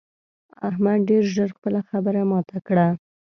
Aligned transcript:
احمد 0.69 0.99
ډېر 1.09 1.23
ژر 1.35 1.49
خپله 1.57 1.79
خبره 1.89 2.21
ماته 2.31 2.57
کړه. 2.67 2.87